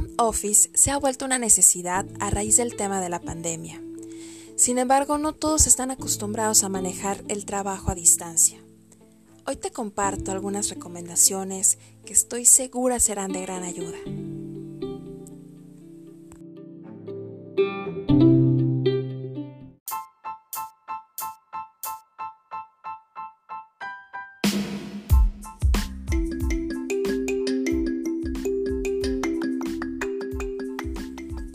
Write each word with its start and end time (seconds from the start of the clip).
home 0.00 0.14
office 0.18 0.70
se 0.74 0.90
ha 0.90 0.98
vuelto 0.98 1.24
una 1.24 1.38
necesidad 1.38 2.06
a 2.20 2.30
raíz 2.30 2.56
del 2.56 2.74
tema 2.74 3.00
de 3.00 3.08
la 3.08 3.20
pandemia. 3.20 3.82
Sin 4.56 4.78
embargo, 4.78 5.18
no 5.18 5.34
todos 5.34 5.66
están 5.66 5.90
acostumbrados 5.90 6.64
a 6.64 6.68
manejar 6.68 7.22
el 7.28 7.44
trabajo 7.44 7.90
a 7.90 7.94
distancia. 7.94 8.58
Hoy 9.46 9.56
te 9.56 9.70
comparto 9.70 10.32
algunas 10.32 10.68
recomendaciones 10.70 11.78
que 12.04 12.12
estoy 12.12 12.44
segura 12.44 13.00
serán 13.00 13.32
de 13.32 13.42
gran 13.42 13.62
ayuda. 13.62 13.98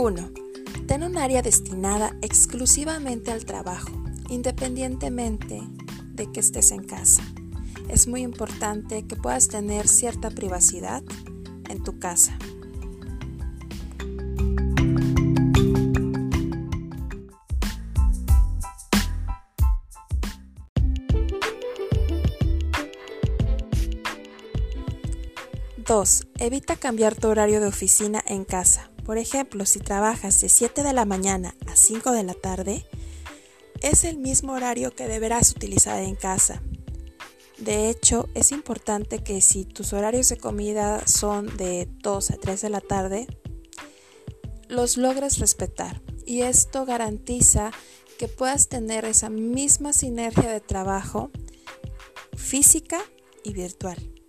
1. 0.00 0.30
Ten 0.86 1.02
un 1.02 1.18
área 1.18 1.42
destinada 1.42 2.16
exclusivamente 2.22 3.32
al 3.32 3.44
trabajo, 3.44 3.90
independientemente 4.30 5.60
de 6.14 6.32
que 6.32 6.40
estés 6.40 6.70
en 6.70 6.84
casa. 6.84 7.22
Es 7.86 8.08
muy 8.08 8.22
importante 8.22 9.06
que 9.06 9.16
puedas 9.16 9.48
tener 9.48 9.88
cierta 9.88 10.30
privacidad 10.30 11.02
en 11.68 11.84
tu 11.84 11.98
casa. 11.98 12.38
Dos, 25.86 26.26
evita 26.38 26.76
cambiar 26.76 27.14
tu 27.16 27.28
horario 27.28 27.60
de 27.60 27.66
oficina 27.66 28.22
en 28.26 28.44
casa. 28.44 28.89
Por 29.10 29.18
ejemplo, 29.18 29.66
si 29.66 29.80
trabajas 29.80 30.40
de 30.40 30.48
7 30.48 30.84
de 30.84 30.92
la 30.92 31.04
mañana 31.04 31.56
a 31.66 31.74
5 31.74 32.12
de 32.12 32.22
la 32.22 32.34
tarde, 32.34 32.86
es 33.82 34.04
el 34.04 34.18
mismo 34.18 34.52
horario 34.52 34.94
que 34.94 35.08
deberás 35.08 35.50
utilizar 35.50 36.00
en 36.00 36.14
casa. 36.14 36.62
De 37.58 37.90
hecho, 37.90 38.28
es 38.36 38.52
importante 38.52 39.24
que 39.24 39.40
si 39.40 39.64
tus 39.64 39.92
horarios 39.92 40.28
de 40.28 40.36
comida 40.36 41.04
son 41.08 41.56
de 41.56 41.88
2 42.04 42.30
a 42.30 42.36
3 42.36 42.60
de 42.60 42.70
la 42.70 42.80
tarde, 42.80 43.26
los 44.68 44.96
logres 44.96 45.40
respetar. 45.40 46.00
Y 46.24 46.42
esto 46.42 46.86
garantiza 46.86 47.72
que 48.16 48.28
puedas 48.28 48.68
tener 48.68 49.04
esa 49.06 49.28
misma 49.28 49.92
sinergia 49.92 50.52
de 50.52 50.60
trabajo 50.60 51.32
física 52.36 53.00
y 53.42 53.54
virtual. 53.54 54.19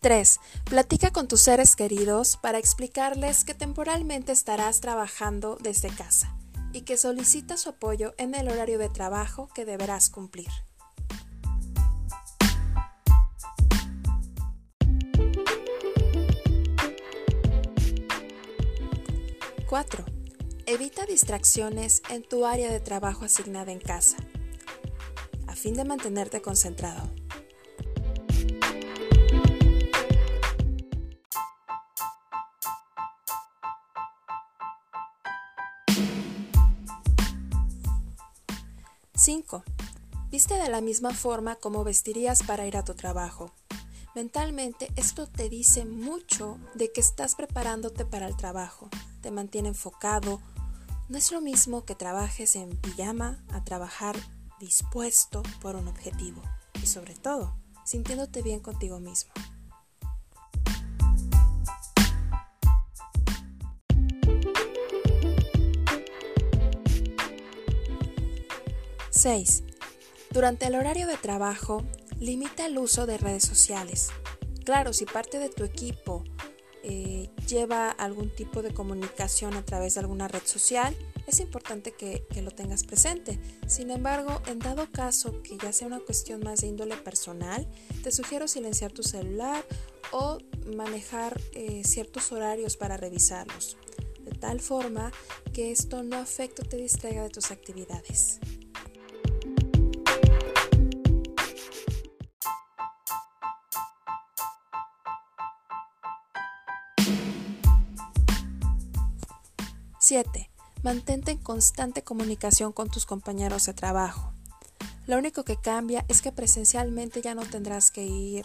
3. 0.00 0.40
Platica 0.64 1.10
con 1.10 1.28
tus 1.28 1.42
seres 1.42 1.76
queridos 1.76 2.38
para 2.38 2.58
explicarles 2.58 3.44
que 3.44 3.52
temporalmente 3.52 4.32
estarás 4.32 4.80
trabajando 4.80 5.58
desde 5.60 5.90
casa 5.90 6.34
y 6.72 6.82
que 6.82 6.96
solicitas 6.96 7.60
su 7.60 7.68
apoyo 7.68 8.14
en 8.16 8.34
el 8.34 8.48
horario 8.48 8.78
de 8.78 8.88
trabajo 8.88 9.50
que 9.54 9.66
deberás 9.66 10.08
cumplir. 10.08 10.48
4. 19.68 20.04
Evita 20.66 21.04
distracciones 21.04 22.02
en 22.08 22.26
tu 22.26 22.46
área 22.46 22.72
de 22.72 22.80
trabajo 22.80 23.26
asignada 23.26 23.70
en 23.70 23.80
casa, 23.80 24.16
a 25.46 25.54
fin 25.54 25.74
de 25.74 25.84
mantenerte 25.84 26.40
concentrado. 26.40 27.19
5. 39.20 39.64
Viste 40.30 40.54
de 40.54 40.70
la 40.70 40.80
misma 40.80 41.12
forma 41.12 41.56
como 41.56 41.84
vestirías 41.84 42.42
para 42.42 42.66
ir 42.66 42.78
a 42.78 42.86
tu 42.86 42.94
trabajo. 42.94 43.52
Mentalmente 44.14 44.88
esto 44.96 45.26
te 45.26 45.50
dice 45.50 45.84
mucho 45.84 46.58
de 46.74 46.90
que 46.90 47.02
estás 47.02 47.34
preparándote 47.34 48.06
para 48.06 48.26
el 48.26 48.34
trabajo, 48.38 48.88
te 49.20 49.30
mantiene 49.30 49.68
enfocado. 49.68 50.40
No 51.10 51.18
es 51.18 51.32
lo 51.32 51.42
mismo 51.42 51.84
que 51.84 51.94
trabajes 51.94 52.56
en 52.56 52.74
pijama 52.78 53.44
a 53.52 53.62
trabajar 53.62 54.16
dispuesto 54.58 55.42
por 55.60 55.76
un 55.76 55.86
objetivo 55.86 56.40
y 56.82 56.86
sobre 56.86 57.14
todo 57.14 57.54
sintiéndote 57.84 58.40
bien 58.40 58.60
contigo 58.60 59.00
mismo. 59.00 59.32
6. 69.10 69.64
Durante 70.30 70.66
el 70.66 70.76
horario 70.76 71.06
de 71.06 71.16
trabajo, 71.16 71.84
limita 72.20 72.66
el 72.66 72.78
uso 72.78 73.06
de 73.06 73.18
redes 73.18 73.44
sociales. 73.44 74.10
Claro, 74.64 74.92
si 74.92 75.04
parte 75.04 75.38
de 75.38 75.48
tu 75.48 75.64
equipo 75.64 76.22
eh, 76.82 77.28
lleva 77.48 77.90
algún 77.90 78.34
tipo 78.34 78.62
de 78.62 78.72
comunicación 78.72 79.54
a 79.54 79.64
través 79.64 79.94
de 79.94 80.00
alguna 80.00 80.28
red 80.28 80.42
social, 80.44 80.96
es 81.26 81.40
importante 81.40 81.92
que, 81.92 82.24
lo 82.42 82.50
tengas 82.50 82.84
presente. 82.84 83.38
Sin 83.66 83.90
embargo, 83.90 84.40
en 84.46 84.58
dado 84.58 84.90
caso 84.90 85.42
que 85.42 85.58
ya 85.58 85.72
sea 85.72 85.86
una 85.86 86.00
cuestión 86.00 86.40
más 86.42 86.60
de 86.60 86.68
índole 86.68 86.96
personal, 86.96 87.68
te 88.02 88.10
sugiero 88.12 88.48
silenciar 88.48 88.92
tu 88.92 89.02
celular 89.02 89.64
o 90.12 90.38
manejar 90.74 91.40
eh, 91.52 91.82
ciertos 91.84 92.32
horarios 92.32 92.76
para 92.76 92.96
revisarlos, 92.96 93.76
de 94.24 94.32
tal 94.32 94.60
forma 94.60 95.12
que 95.52 95.70
esto 95.70 96.02
no 96.02 96.16
afecte 96.16 96.62
o 96.62 96.64
te 96.64 96.76
distraiga 96.76 97.22
de 97.22 97.30
tus 97.30 97.50
actividades. 97.50 98.40
7. 110.10 110.50
Mantente 110.82 111.30
en 111.30 111.38
constante 111.38 112.02
comunicación 112.02 112.72
con 112.72 112.90
tus 112.90 113.06
compañeros 113.06 113.66
de 113.66 113.74
trabajo. 113.74 114.32
Lo 115.06 115.16
único 115.16 115.44
que 115.44 115.56
cambia 115.56 116.04
es 116.08 116.20
que 116.20 116.32
presencialmente 116.32 117.22
ya 117.22 117.36
no 117.36 117.42
tendrás 117.42 117.92
que 117.92 118.04
ir 118.04 118.44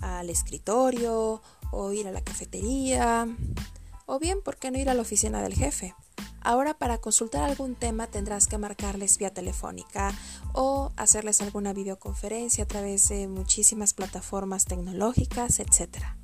al 0.00 0.30
escritorio 0.30 1.42
o 1.72 1.92
ir 1.92 2.08
a 2.08 2.10
la 2.10 2.22
cafetería 2.22 3.28
o 4.06 4.18
bien, 4.18 4.40
¿por 4.40 4.56
qué 4.56 4.70
no 4.70 4.78
ir 4.78 4.88
a 4.88 4.94
la 4.94 5.02
oficina 5.02 5.42
del 5.42 5.52
jefe? 5.52 5.94
Ahora 6.40 6.72
para 6.72 6.96
consultar 6.96 7.42
algún 7.42 7.74
tema 7.74 8.06
tendrás 8.06 8.46
que 8.46 8.56
marcarles 8.56 9.18
vía 9.18 9.34
telefónica 9.34 10.10
o 10.54 10.90
hacerles 10.96 11.42
alguna 11.42 11.74
videoconferencia 11.74 12.64
a 12.64 12.66
través 12.66 13.10
de 13.10 13.28
muchísimas 13.28 13.92
plataformas 13.92 14.64
tecnológicas, 14.64 15.60
etcétera. 15.60 16.16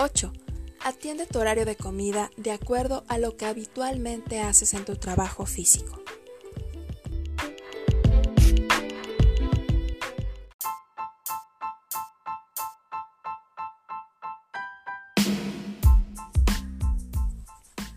8. 0.00 0.32
Atiende 0.84 1.26
tu 1.26 1.40
horario 1.40 1.64
de 1.64 1.74
comida 1.74 2.30
de 2.36 2.52
acuerdo 2.52 3.02
a 3.08 3.18
lo 3.18 3.36
que 3.36 3.46
habitualmente 3.46 4.40
haces 4.40 4.74
en 4.74 4.84
tu 4.84 4.94
trabajo 4.94 5.44
físico. 5.44 6.00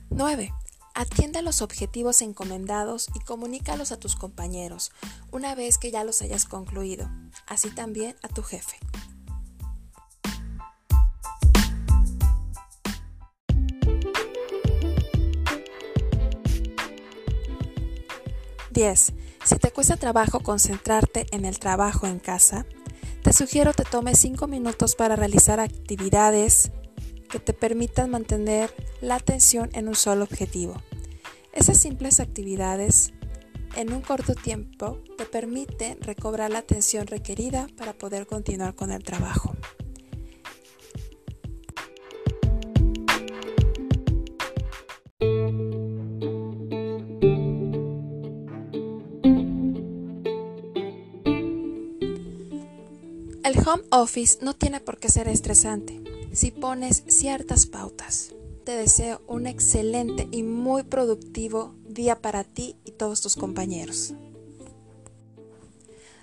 ¡9! 0.09 0.51
Atiende 0.95 1.43
los 1.43 1.61
objetivos 1.61 2.23
encomendados 2.23 3.09
y 3.13 3.19
comunícalos 3.19 3.91
a 3.91 3.99
tus 3.99 4.15
compañeros 4.15 4.91
una 5.31 5.53
vez 5.53 5.77
que 5.77 5.91
ya 5.91 6.03
los 6.03 6.23
hayas 6.23 6.45
concluido, 6.45 7.11
así 7.45 7.69
también 7.69 8.15
a 8.23 8.27
tu 8.27 8.41
jefe. 8.41 8.77
10. 18.71 19.13
Si 19.43 19.55
te 19.57 19.71
cuesta 19.71 19.97
trabajo 19.97 20.39
concentrarte 20.39 21.25
en 21.31 21.45
el 21.45 21.59
trabajo 21.59 22.07
en 22.07 22.19
casa, 22.19 22.65
te 23.23 23.33
sugiero 23.33 23.73
te 23.73 23.83
tomes 23.83 24.17
5 24.19 24.47
minutos 24.47 24.95
para 24.95 25.15
realizar 25.15 25.59
actividades 25.59 26.71
que 27.29 27.39
te 27.39 27.53
permitan 27.53 28.09
mantener 28.09 28.73
la 28.99 29.15
atención 29.15 29.69
en 29.73 29.87
un 29.87 29.95
solo 29.95 30.23
objetivo. 30.23 30.81
Esas 31.53 31.77
simples 31.77 32.19
actividades 32.19 33.13
en 33.75 33.93
un 33.93 34.01
corto 34.01 34.35
tiempo 34.35 34.99
te 35.17 35.25
permite 35.25 35.97
recobrar 36.01 36.51
la 36.51 36.59
atención 36.59 37.07
requerida 37.07 37.67
para 37.77 37.93
poder 37.93 38.27
continuar 38.27 38.75
con 38.75 38.91
el 38.91 39.03
trabajo. 39.03 39.53
El 53.51 53.67
home 53.67 53.83
office 53.89 54.37
no 54.41 54.53
tiene 54.53 54.79
por 54.79 54.97
qué 54.97 55.09
ser 55.09 55.27
estresante 55.27 56.01
si 56.31 56.51
pones 56.51 57.03
ciertas 57.07 57.65
pautas. 57.65 58.33
Te 58.63 58.71
deseo 58.71 59.21
un 59.27 59.45
excelente 59.45 60.29
y 60.31 60.43
muy 60.43 60.83
productivo 60.83 61.75
día 61.85 62.21
para 62.21 62.45
ti 62.45 62.77
y 62.85 62.91
todos 62.91 63.19
tus 63.19 63.35
compañeros. 63.35 64.13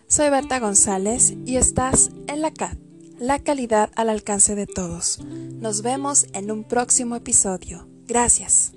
Soy 0.06 0.30
Berta 0.30 0.58
González 0.58 1.34
y 1.44 1.56
estás 1.56 2.12
en 2.28 2.40
la 2.40 2.50
CAT, 2.50 2.78
la 3.18 3.38
calidad 3.40 3.90
al 3.94 4.08
alcance 4.08 4.54
de 4.54 4.66
todos. 4.66 5.20
Nos 5.22 5.82
vemos 5.82 6.28
en 6.32 6.50
un 6.50 6.64
próximo 6.64 7.14
episodio. 7.14 7.86
Gracias. 8.06 8.72